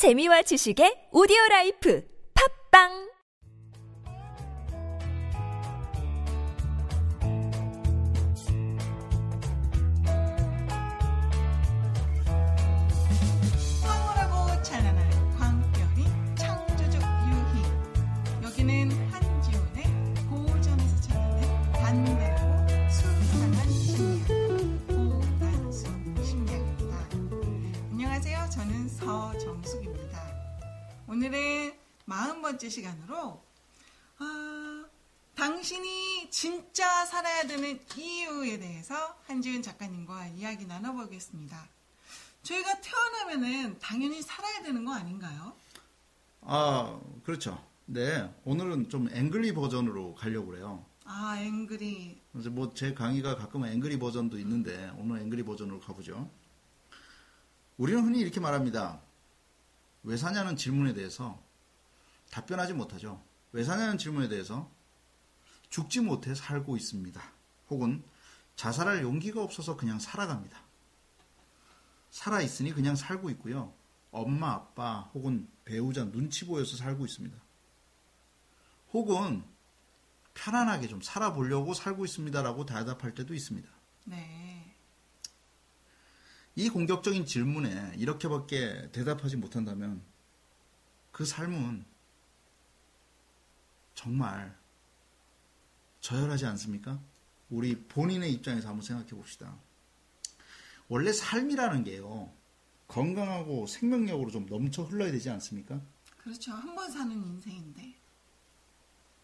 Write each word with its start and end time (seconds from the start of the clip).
재미와 0.00 0.40
지식의 0.48 1.12
오디오 1.12 1.36
라이프. 1.50 2.00
팝빵 2.32 3.09
시간으로 32.70 33.42
아, 34.18 34.84
당신이 35.34 36.30
진짜 36.30 37.04
살아야 37.06 37.46
되는 37.46 37.80
이유에 37.96 38.58
대해서 38.58 39.16
한지훈 39.26 39.62
작가님과 39.62 40.28
이야기 40.28 40.66
나눠보겠습니다 40.66 41.68
저희가 42.42 42.80
태어나면은 42.80 43.78
당연히 43.78 44.22
살아야 44.22 44.62
되는 44.62 44.84
거 44.84 44.94
아닌가요? 44.94 45.54
아, 46.42 46.98
그렇죠. 47.24 47.62
네. 47.84 48.32
오늘은 48.44 48.88
좀 48.88 49.08
angry 49.12 49.52
버전으로 49.52 50.14
가려고 50.14 50.46
그래요. 50.48 50.86
아, 51.04 51.36
angry. 51.38 52.18
그래서 52.32 52.48
뭐 52.50 52.72
제 52.72 52.94
강의가 52.94 53.36
가끔은 53.36 53.70
angry 53.72 53.98
버전도 53.98 54.38
있는데 54.38 54.90
오늘 54.96 55.20
angry 55.20 55.42
버전으로 55.42 55.80
가보죠. 55.80 56.30
우리는 57.76 58.02
흔히 58.04 58.20
이렇게 58.20 58.40
말합니다. 58.40 59.00
왜 60.04 60.16
사냐는 60.16 60.56
질문에 60.56 60.94
대해서 60.94 61.38
답변하지 62.30 62.72
못하죠. 62.74 63.22
왜 63.52 63.64
사냐는 63.64 63.98
질문에 63.98 64.28
대해서 64.28 64.70
죽지 65.68 66.00
못해 66.00 66.34
살고 66.34 66.76
있습니다. 66.76 67.22
혹은 67.70 68.02
자살할 68.56 69.02
용기가 69.02 69.42
없어서 69.42 69.76
그냥 69.76 69.98
살아갑니다. 69.98 70.60
살아있으니 72.10 72.72
그냥 72.72 72.96
살고 72.96 73.30
있고요. 73.30 73.72
엄마, 74.10 74.52
아빠 74.52 75.10
혹은 75.14 75.48
배우자 75.64 76.04
눈치 76.04 76.44
보여서 76.44 76.76
살고 76.76 77.06
있습니다. 77.06 77.36
혹은 78.92 79.44
편안하게 80.34 80.88
좀 80.88 81.00
살아보려고 81.00 81.74
살고 81.74 82.04
있습니다라고 82.04 82.66
대답할 82.66 83.14
때도 83.14 83.34
있습니다. 83.34 83.68
네. 84.06 84.74
이 86.56 86.68
공격적인 86.68 87.26
질문에 87.26 87.94
이렇게밖에 87.96 88.90
대답하지 88.90 89.36
못한다면 89.36 90.02
그 91.12 91.24
삶은 91.24 91.84
정말 94.00 94.58
저열하지 96.00 96.46
않습니까? 96.46 96.98
우리 97.50 97.76
본인의 97.76 98.32
입장에서 98.32 98.68
한번 98.68 98.82
생각해 98.82 99.10
봅시다. 99.10 99.54
원래 100.88 101.12
삶이라는 101.12 101.84
게요, 101.84 102.32
건강하고 102.88 103.66
생명력으로 103.66 104.30
좀 104.30 104.46
넘쳐 104.46 104.84
흘러야 104.84 105.12
되지 105.12 105.28
않습니까? 105.28 105.82
그렇죠. 106.16 106.50
한 106.52 106.74
번 106.74 106.90
사는 106.90 107.14
인생인데. 107.14 107.94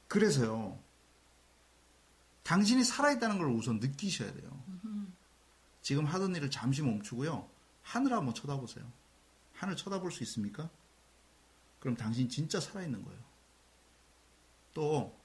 그래서요, 0.09 0.79
당신이 2.43 2.85
살아있다는 2.85 3.39
걸 3.39 3.49
우선 3.49 3.79
느끼셔야 3.81 4.31
돼요. 4.35 4.63
지금 5.81 6.05
하던 6.05 6.37
일을 6.37 6.51
잠시 6.51 6.83
멈추고요, 6.83 7.49
하늘 7.83 8.13
한번 8.13 8.35
쳐다보세요. 8.35 8.85
하늘 9.55 9.75
쳐다볼 9.75 10.13
수 10.13 10.23
있습니까? 10.25 10.69
그럼 11.81 11.97
당신 11.97 12.29
진짜 12.29 12.61
살아있는 12.61 13.03
거예요. 13.03 13.36
또, 14.77 15.19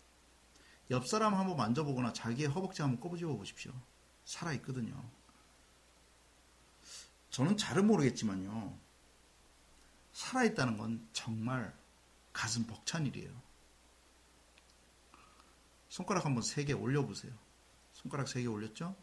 옆 0.92 1.06
사람 1.06 1.34
한번 1.36 1.58
만져보거나 1.58 2.14
자기의 2.14 2.48
허벅지 2.48 2.82
한번 2.82 3.02
꼬부집어 3.02 3.36
보십시오. 3.36 3.74
살아있거든요. 4.24 5.04
저는 7.32 7.58
잘은 7.58 7.86
모르겠지만요. 7.86 8.78
살아있다는 10.14 10.78
건 10.78 11.06
정말 11.12 11.76
가슴 12.32 12.66
벅찬 12.66 13.06
일이에요. 13.08 13.30
손가락 15.90 16.26
한번 16.26 16.44
세 16.44 16.64
개 16.64 16.72
올려보세요. 16.72 17.34
손가락 17.92 18.30
세 18.30 18.42
개 18.42 18.48
올렸죠? 18.48 18.96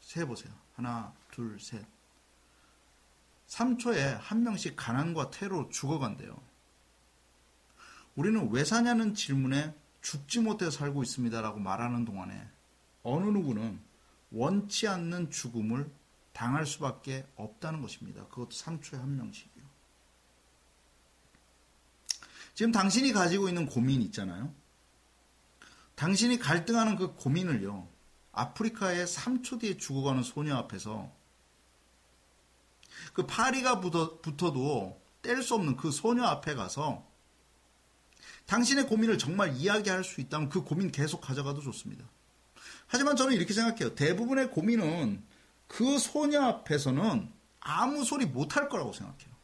세보세요. 0.00 0.52
하나, 0.74 1.14
둘, 1.30 1.60
셋. 1.60 1.86
3초에 3.46 4.18
한 4.18 4.42
명씩 4.42 4.74
가난과 4.74 5.30
태로 5.30 5.68
죽어간대요. 5.68 6.42
우리는 8.16 8.50
왜 8.50 8.64
사냐는 8.64 9.14
질문에 9.14 9.74
죽지 10.06 10.38
못해 10.38 10.70
살고 10.70 11.02
있습니다라고 11.02 11.58
말하는 11.58 12.04
동안에 12.04 12.48
어느 13.02 13.24
누구는 13.24 13.80
원치 14.30 14.86
않는 14.86 15.32
죽음을 15.32 15.90
당할 16.32 16.64
수밖에 16.64 17.26
없다는 17.34 17.82
것입니다. 17.82 18.24
그것도 18.28 18.50
3초에 18.50 19.00
한 19.00 19.16
명씩이요. 19.16 19.64
지금 22.54 22.70
당신이 22.70 23.12
가지고 23.12 23.48
있는 23.48 23.66
고민 23.66 24.00
있잖아요. 24.02 24.54
당신이 25.96 26.38
갈등하는 26.38 26.94
그 26.94 27.14
고민을요. 27.14 27.88
아프리카의 28.30 29.06
3초 29.06 29.58
뒤에 29.58 29.76
죽어가는 29.76 30.22
소녀 30.22 30.54
앞에서 30.56 31.10
그 33.12 33.26
파리가 33.26 33.80
붙어, 33.80 34.20
붙어도 34.20 35.00
뗄 35.22 35.42
수 35.42 35.56
없는 35.56 35.76
그 35.76 35.90
소녀 35.90 36.22
앞에 36.26 36.54
가서 36.54 37.04
당신의 38.46 38.86
고민을 38.86 39.18
정말 39.18 39.54
이야기할 39.56 40.04
수 40.04 40.20
있다면 40.20 40.48
그 40.48 40.62
고민 40.62 40.90
계속 40.90 41.20
가져가도 41.20 41.60
좋습니다. 41.60 42.04
하지만 42.86 43.16
저는 43.16 43.34
이렇게 43.34 43.52
생각해요. 43.52 43.94
대부분의 43.94 44.50
고민은 44.50 45.22
그 45.66 45.98
소녀 45.98 46.42
앞에서는 46.42 47.32
아무 47.60 48.04
소리 48.04 48.26
못할 48.26 48.68
거라고 48.68 48.92
생각해요. 48.92 49.34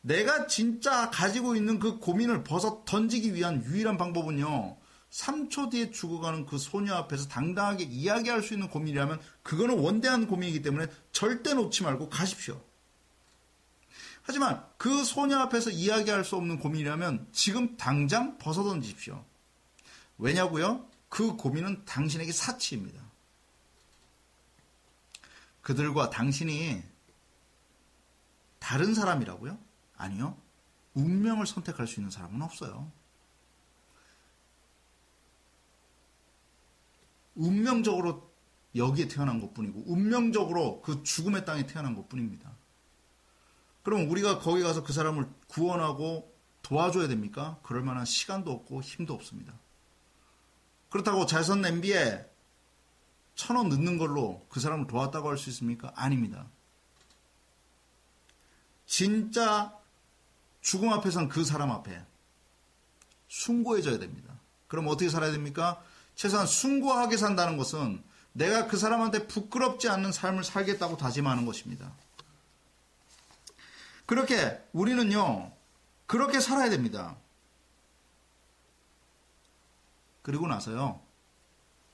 내가 0.00 0.46
진짜 0.46 1.10
가지고 1.10 1.56
있는 1.56 1.78
그 1.78 1.98
고민을 1.98 2.44
벗어 2.44 2.84
던지기 2.84 3.34
위한 3.34 3.64
유일한 3.64 3.96
방법은요. 3.96 4.76
3초 5.10 5.70
뒤에 5.70 5.90
죽어가는 5.90 6.46
그 6.46 6.58
소녀 6.58 6.94
앞에서 6.94 7.28
당당하게 7.28 7.84
이야기할 7.84 8.42
수 8.42 8.54
있는 8.54 8.68
고민이라면 8.68 9.20
그거는 9.42 9.78
원대한 9.78 10.26
고민이기 10.26 10.62
때문에 10.62 10.88
절대 11.12 11.54
놓지 11.54 11.84
말고 11.84 12.08
가십시오. 12.08 12.60
하지만 14.26 14.66
그 14.76 15.04
소녀 15.04 15.38
앞에서 15.38 15.70
이야기할 15.70 16.24
수 16.24 16.34
없는 16.34 16.58
고민이라면 16.58 17.28
지금 17.30 17.76
당장 17.76 18.38
벗어 18.38 18.64
던지십시오. 18.64 19.24
왜냐고요? 20.18 20.90
그 21.08 21.36
고민은 21.36 21.84
당신에게 21.84 22.32
사치입니다. 22.32 23.00
그들과 25.62 26.10
당신이 26.10 26.82
다른 28.58 28.94
사람이라고요? 28.94 29.56
아니요. 29.96 30.36
운명을 30.94 31.46
선택할 31.46 31.86
수 31.86 32.00
있는 32.00 32.10
사람은 32.10 32.42
없어요. 32.42 32.90
운명적으로 37.36 38.28
여기에 38.74 39.06
태어난 39.06 39.40
것 39.40 39.54
뿐이고, 39.54 39.84
운명적으로 39.86 40.82
그 40.82 41.04
죽음의 41.04 41.44
땅에 41.44 41.64
태어난 41.66 41.94
것 41.94 42.08
뿐입니다. 42.08 42.56
그럼 43.86 44.10
우리가 44.10 44.40
거기 44.40 44.64
가서 44.64 44.82
그 44.82 44.92
사람을 44.92 45.28
구원하고 45.46 46.34
도와줘야 46.62 47.06
됩니까? 47.06 47.56
그럴 47.62 47.84
만한 47.84 48.04
시간도 48.04 48.50
없고 48.50 48.82
힘도 48.82 49.14
없습니다. 49.14 49.52
그렇다고 50.90 51.24
자선 51.24 51.60
냄비에 51.60 52.28
천 53.36 53.56
원 53.56 53.68
넣는 53.68 53.96
걸로 53.96 54.44
그 54.48 54.58
사람을 54.58 54.88
도왔다고 54.88 55.28
할 55.28 55.38
수 55.38 55.50
있습니까? 55.50 55.92
아닙니다. 55.94 56.48
진짜 58.86 59.72
죽음 60.62 60.92
앞에선 60.92 61.28
그 61.28 61.44
사람 61.44 61.70
앞에 61.70 62.04
숭고해져야 63.28 64.00
됩니다. 64.00 64.34
그럼 64.66 64.88
어떻게 64.88 65.08
살아야 65.08 65.30
됩니까? 65.30 65.80
최소한 66.16 66.48
숭고하게 66.48 67.16
산다는 67.16 67.56
것은 67.56 68.02
내가 68.32 68.66
그 68.66 68.78
사람한테 68.78 69.28
부끄럽지 69.28 69.88
않는 69.88 70.10
삶을 70.10 70.42
살겠다고 70.42 70.96
다짐하는 70.96 71.46
것입니다. 71.46 71.94
그렇게 74.06 74.58
우리는요, 74.72 75.52
그렇게 76.06 76.40
살아야 76.40 76.70
됩니다. 76.70 77.16
그리고 80.22 80.46
나서요, 80.46 81.00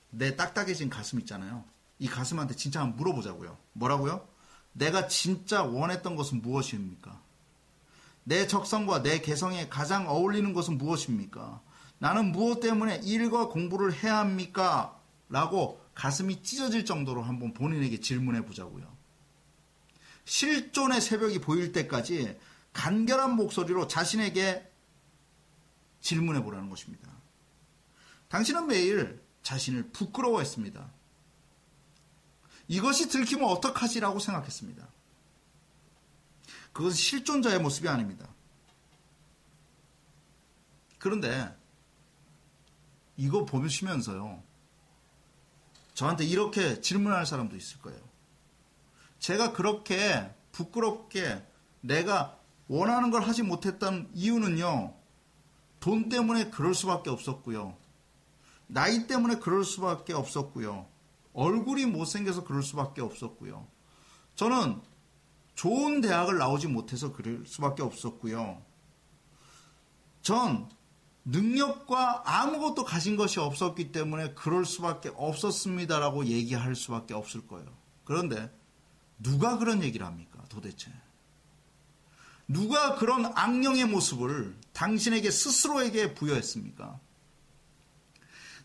내 0.09 0.35
딱딱해진 0.35 0.89
가슴 0.89 1.19
있잖아요. 1.19 1.63
이 1.99 2.07
가슴한테 2.07 2.55
진짜 2.55 2.81
한번 2.81 2.97
물어보자고요. 2.97 3.57
뭐라고요? 3.73 4.27
내가 4.73 5.07
진짜 5.07 5.63
원했던 5.63 6.15
것은 6.15 6.41
무엇입니까? 6.41 7.19
내 8.23 8.47
적성과 8.47 9.03
내 9.03 9.19
개성에 9.19 9.67
가장 9.69 10.07
어울리는 10.07 10.53
것은 10.53 10.77
무엇입니까? 10.77 11.61
나는 11.99 12.31
무엇 12.31 12.59
때문에 12.59 13.01
일과 13.03 13.47
공부를 13.47 13.93
해야 13.93 14.19
합니까? 14.19 14.99
라고 15.29 15.81
가슴이 15.95 16.43
찢어질 16.43 16.85
정도로 16.85 17.21
한번 17.21 17.53
본인에게 17.53 17.99
질문해 17.99 18.45
보자고요. 18.45 18.92
실존의 20.25 21.01
새벽이 21.01 21.39
보일 21.39 21.71
때까지 21.71 22.39
간결한 22.73 23.35
목소리로 23.35 23.87
자신에게 23.87 24.69
질문해 26.01 26.43
보라는 26.43 26.69
것입니다. 26.69 27.11
당신은 28.29 28.67
매일 28.67 29.23
자신을 29.43 29.89
부끄러워했습니다. 29.91 30.91
이것이 32.67 33.09
들키면 33.09 33.47
어떡하지라고 33.49 34.19
생각했습니다. 34.19 34.87
그것은 36.71 36.95
실존자의 36.95 37.59
모습이 37.59 37.87
아닙니다. 37.87 38.27
그런데 40.97 41.55
이거 43.17 43.45
보시면서요. 43.45 44.41
저한테 45.93 46.25
이렇게 46.25 46.81
질문할 46.81 47.25
사람도 47.25 47.55
있을 47.55 47.79
거예요. 47.79 48.12
제가 49.23 49.53
그렇게 49.53 50.29
부끄럽게 50.51 51.41
내가 51.79 52.37
원하는 52.67 53.09
걸 53.09 53.21
하지 53.21 53.41
못했던 53.41 54.09
이유는요. 54.13 54.93
돈 55.79 56.09
때문에 56.09 56.49
그럴 56.49 56.75
수밖에 56.75 57.09
없었고요. 57.09 57.77
나이 58.67 59.07
때문에 59.07 59.39
그럴 59.39 59.63
수밖에 59.63 60.11
없었고요. 60.11 60.87
얼굴이 61.31 61.85
못생겨서 61.85 62.43
그럴 62.43 62.63
수밖에 62.63 63.01
없었고요. 63.01 63.65
저는 64.35 64.81
좋은 65.55 66.01
대학을 66.01 66.37
나오지 66.37 66.67
못해서 66.67 67.13
그럴 67.13 67.45
수밖에 67.45 67.81
없었고요. 67.81 68.61
전 70.21 70.69
능력과 71.23 72.23
아무것도 72.25 72.83
가진 72.83 73.15
것이 73.15 73.39
없었기 73.39 73.93
때문에 73.93 74.33
그럴 74.33 74.65
수밖에 74.65 75.13
없었습니다라고 75.15 76.25
얘기할 76.25 76.75
수밖에 76.75 77.13
없을 77.13 77.47
거예요. 77.47 77.67
그런데 78.03 78.51
누가 79.23 79.57
그런 79.57 79.81
얘기를 79.81 80.05
합니까? 80.05 80.43
도대체. 80.49 80.91
누가 82.47 82.95
그런 82.95 83.25
악령의 83.25 83.85
모습을 83.85 84.55
당신에게 84.73 85.31
스스로에게 85.31 86.13
부여했습니까? 86.13 86.99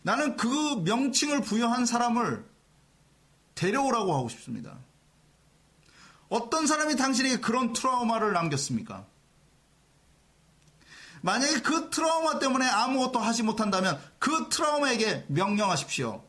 나는 0.01 0.37
그 0.37 0.47
명칭을 0.83 1.41
부여한 1.41 1.85
사람을 1.85 2.45
데려오라고 3.55 4.15
하고 4.15 4.29
싶습니다. 4.29 4.77
어떤 6.27 6.67
사람이 6.67 6.95
당신에게 6.95 7.39
그런 7.39 7.73
트라우마를 7.73 8.33
남겼습니까? 8.33 9.05
만약에 11.21 11.61
그 11.61 11.89
트라우마 11.89 12.39
때문에 12.39 12.65
아무것도 12.65 13.19
하지 13.19 13.43
못한다면 13.43 13.99
그 14.19 14.47
트라우마에게 14.49 15.25
명령하십시오. 15.27 16.23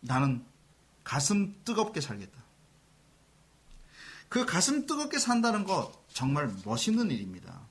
나는 0.00 0.44
가슴 1.10 1.60
뜨겁게 1.64 2.00
살겠다. 2.00 2.40
그 4.28 4.46
가슴 4.46 4.86
뜨겁게 4.86 5.18
산다는 5.18 5.64
것 5.64 5.92
정말 6.12 6.54
멋있는 6.64 7.10
일입니다. 7.10 7.62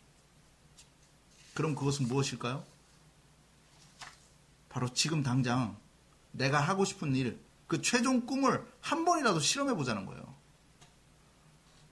그럼 1.54 1.74
그것은 1.74 2.10
무엇일까요? 2.10 2.66
바로 4.68 4.94
지금 4.94 5.24
당장 5.24 5.78
내가 6.34 6.60
하고 6.60 6.84
싶은 6.84 7.16
일, 7.16 7.40
그 7.68 7.82
최종 7.82 8.26
꿈을 8.26 8.70
한 8.82 9.06
번이라도 9.06 9.40
실험해 9.40 9.74
보자는 9.76 10.06
거예요. 10.06 10.36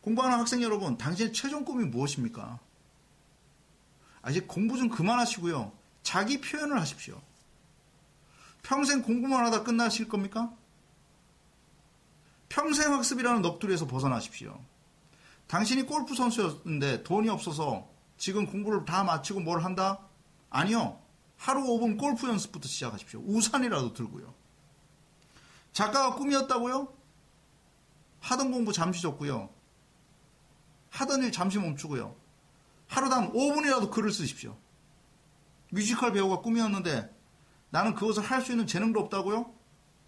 공부하는 0.01 0.39
학생 0.39 0.61
여러분, 0.61 0.97
당신의 0.97 1.31
최종 1.31 1.63
꿈이 1.63 1.85
무엇입니까? 1.85 2.59
아직 4.21 4.49
공부 4.49 4.77
좀 4.77 4.89
그만하시고요. 4.89 5.71
자기 6.03 6.41
표현을 6.41 6.77
하십시오. 6.81 7.21
평생 8.63 9.01
공부만 9.01 9.45
하다 9.45 9.63
끝나실 9.63 10.09
겁니까? 10.09 10.53
평생 12.49 12.93
학습이라는 12.93 13.41
넋두리에서 13.41 13.87
벗어나십시오. 13.87 14.59
당신이 15.47 15.83
골프 15.83 16.15
선수였는데 16.15 17.03
돈이 17.03 17.29
없어서 17.29 17.87
지금 18.17 18.45
공부를 18.45 18.85
다 18.85 19.03
마치고 19.03 19.39
뭘 19.41 19.63
한다? 19.63 19.99
아니요. 20.49 20.99
하루 21.37 21.63
5분 21.63 21.99
골프 21.99 22.27
연습부터 22.27 22.67
시작하십시오. 22.67 23.21
우산이라도 23.25 23.93
들고요. 23.93 24.33
작가가 25.71 26.15
꿈이었다고요? 26.15 26.93
하던 28.21 28.51
공부 28.51 28.73
잠시 28.73 29.01
줬고요. 29.03 29.49
하던 30.89 31.23
일 31.23 31.31
잠시 31.31 31.59
멈추고요. 31.59 32.15
하루당 32.87 33.33
5분이라도 33.33 33.91
글을 33.91 34.11
쓰십시오. 34.11 34.57
뮤지컬 35.69 36.13
배우가 36.13 36.39
꿈이었는데 36.41 37.13
나는 37.69 37.93
그것을 37.93 38.23
할 38.23 38.41
수 38.41 38.51
있는 38.51 38.65
재능도 38.65 38.99
없다고요? 39.01 39.53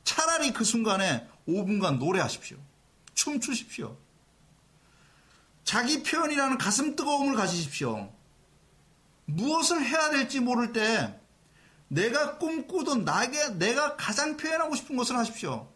차라리 0.04 0.52
그 0.52 0.64
순간에 0.64 1.29
5분간 1.48 1.98
노래하십시오. 1.98 2.58
춤추십시오. 3.14 3.98
자기 5.64 6.04
표현이라는 6.04 6.58
가슴 6.58 6.96
뜨거움을 6.96 7.36
가지십시오. 7.36 8.12
무엇을 9.26 9.86
해야 9.86 10.10
될지 10.10 10.40
모를 10.40 10.74
때 10.74 11.20
내가 11.88 12.38
꿈꾸던 12.38 13.06
나게 13.06 13.50
내가 13.58 13.96
가장 13.96 14.38
표현하고 14.38 14.76
싶은 14.76 14.96
것을 14.96 15.18
하십시오. 15.18 15.72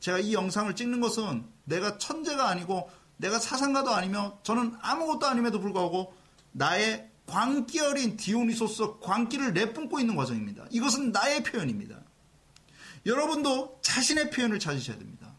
제가 0.00 0.18
이 0.18 0.34
영상을 0.34 0.74
찍는 0.74 1.00
것은 1.00 1.44
내가 1.64 1.98
천재가 1.98 2.48
아니고 2.48 2.90
내가 3.16 3.38
사상가도 3.38 3.90
아니며 3.90 4.38
저는 4.42 4.76
아무것도 4.80 5.26
아님에도 5.26 5.60
불구하고 5.60 6.14
나의 6.52 7.08
광기 7.26 7.80
어린 7.80 8.16
디오니소스 8.16 8.98
광기를 9.00 9.54
내뿜고 9.54 10.00
있는 10.00 10.16
과정입니다. 10.16 10.66
이것은 10.70 11.12
나의 11.12 11.42
표현입니다. 11.44 12.00
여러분도 13.06 13.80
자신의 13.82 14.30
표현을 14.30 14.58
찾으셔야 14.58 14.98
됩니다. 14.98 15.32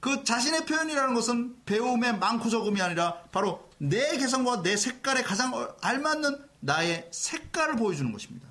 그 0.00 0.24
자신의 0.24 0.66
표현이라는 0.66 1.14
것은 1.14 1.62
배움의 1.64 2.18
많고 2.18 2.50
적음이 2.50 2.82
아니라 2.82 3.22
바로 3.30 3.70
내 3.78 4.16
개성과 4.16 4.62
내 4.62 4.76
색깔에 4.76 5.22
가장 5.22 5.52
알맞는 5.80 6.48
나의 6.60 7.08
색깔을 7.12 7.76
보여주는 7.76 8.10
것입니다. 8.10 8.48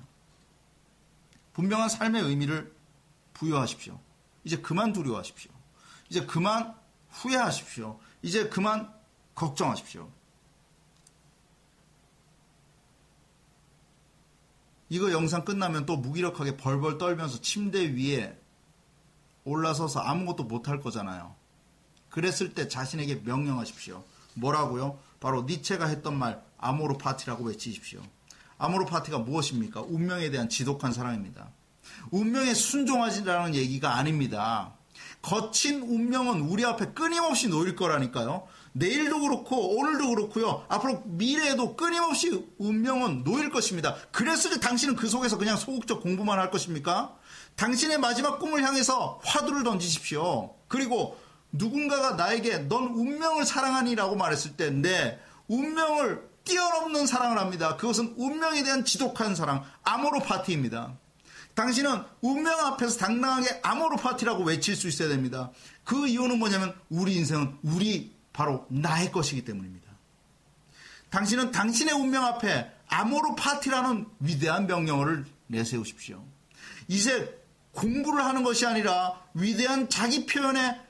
분명한 1.52 1.88
삶의 1.88 2.22
의미를 2.22 2.74
부여하십시오. 3.34 4.00
이제 4.44 4.58
그만 4.58 4.92
두려워하십시오. 4.92 5.50
이제 6.08 6.24
그만 6.24 6.74
후회하십시오. 7.10 8.00
이제 8.22 8.48
그만 8.48 8.92
걱정하십시오. 9.34 10.10
이거 14.92 15.10
영상 15.10 15.42
끝나면 15.42 15.86
또 15.86 15.96
무기력하게 15.96 16.58
벌벌 16.58 16.98
떨면서 16.98 17.40
침대 17.40 17.94
위에 17.94 18.38
올라서서 19.44 20.00
아무것도 20.00 20.44
못할 20.44 20.80
거잖아요. 20.80 21.34
그랬을 22.10 22.52
때 22.52 22.68
자신에게 22.68 23.22
명령하십시오. 23.24 24.04
뭐라고요? 24.34 24.98
바로 25.18 25.44
니체가 25.44 25.86
했던 25.86 26.18
말 26.18 26.44
아모르 26.58 26.98
파티라고 26.98 27.44
외치십시오. 27.44 28.02
아모르 28.58 28.84
파티가 28.84 29.20
무엇입니까? 29.20 29.80
운명에 29.80 30.28
대한 30.28 30.50
지독한 30.50 30.92
사랑입니다. 30.92 31.48
운명에 32.10 32.52
순종하지라는 32.52 33.54
얘기가 33.54 33.96
아닙니다. 33.96 34.74
거친 35.22 35.80
운명은 35.80 36.42
우리 36.42 36.66
앞에 36.66 36.92
끊임없이 36.92 37.48
놓일 37.48 37.76
거라니까요. 37.76 38.46
내일도 38.72 39.20
그렇고 39.20 39.76
오늘도 39.76 40.08
그렇고요. 40.08 40.64
앞으로 40.68 41.02
미래에도 41.04 41.76
끊임없이 41.76 42.46
운명은 42.58 43.24
놓일 43.24 43.50
것입니다. 43.50 43.96
때 44.50 44.60
당신은 44.60 44.96
그 44.96 45.08
속에서 45.08 45.36
그냥 45.38 45.56
소극적 45.56 46.02
공부만 46.02 46.38
할 46.38 46.50
것입니까? 46.50 47.14
당신의 47.56 47.98
마지막 47.98 48.38
꿈을 48.38 48.64
향해서 48.64 49.20
화두를 49.24 49.62
던지십시오. 49.62 50.54
그리고 50.68 51.18
누군가가 51.52 52.12
나에게 52.14 52.60
넌 52.60 52.84
운명을 52.86 53.44
사랑하니라고 53.44 54.16
말했을 54.16 54.56
때 54.56 54.70
네, 54.70 55.20
운명을 55.48 56.30
뛰어넘는 56.44 57.06
사랑을 57.06 57.38
합니다. 57.38 57.76
그것은 57.76 58.14
운명에 58.16 58.62
대한 58.62 58.84
지독한 58.84 59.34
사랑, 59.34 59.62
아모로 59.84 60.20
파티입니다. 60.20 60.94
당신은 61.54 62.02
운명 62.22 62.58
앞에서 62.66 62.96
당당하게 62.98 63.60
아모로 63.62 63.96
파티라고 63.96 64.44
외칠 64.44 64.74
수 64.74 64.88
있어야 64.88 65.08
됩니다. 65.08 65.50
그 65.84 66.06
이유는 66.08 66.38
뭐냐면 66.38 66.74
우리 66.88 67.14
인생은 67.16 67.58
우리 67.62 68.11
바로 68.32 68.66
나의 68.70 69.12
것이기 69.12 69.44
때문입니다. 69.44 69.90
당신은 71.10 71.50
당신의 71.50 71.94
운명 71.94 72.24
앞에 72.24 72.70
아모로 72.88 73.34
파티라는 73.34 74.06
위대한 74.20 74.66
명령어를 74.66 75.26
내세우십시오. 75.46 76.24
이제 76.88 77.38
공부를 77.72 78.24
하는 78.24 78.42
것이 78.42 78.66
아니라 78.66 79.20
위대한 79.34 79.88
자기 79.88 80.26
표현의 80.26 80.80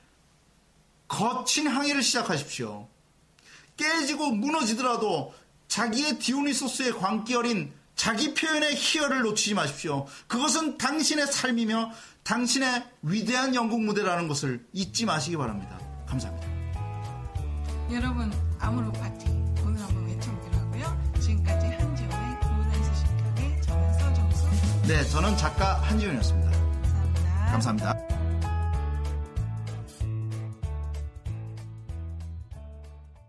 거친 1.07 1.67
항해를 1.67 2.01
시작하십시오. 2.01 2.87
깨지고 3.77 4.31
무너지더라도 4.31 5.33
자기의 5.67 6.19
디오니소스의 6.19 6.93
광기 6.93 7.35
어린 7.35 7.73
자기 7.95 8.33
표현의 8.33 8.75
희열을 8.75 9.21
놓치지 9.21 9.53
마십시오. 9.53 10.07
그것은 10.27 10.77
당신의 10.77 11.27
삶이며 11.27 11.91
당신의 12.23 12.83
위대한 13.03 13.53
연극 13.55 13.81
무대라는 13.81 14.27
것을 14.27 14.65
잊지 14.73 15.05
마시기 15.05 15.37
바랍니다. 15.37 15.79
감사합니다. 16.07 16.52
여러분 17.91 18.31
아모르 18.59 18.91
파티 18.93 19.27
오늘 19.63 19.81
한번 19.81 20.07
외쳐보기로 20.07 20.57
하고요. 20.57 21.19
지금까지 21.19 21.67
한지원의 21.67 22.39
고난수 22.41 22.95
식탁의 22.95 23.61
저는 23.61 23.93
서정수 23.99 24.87
네, 24.87 25.03
저는 25.05 25.37
작가 25.37 25.75
한지훈이었습니다. 25.81 26.51
감사합니다. 27.51 27.51
감사합니다. 27.51 28.12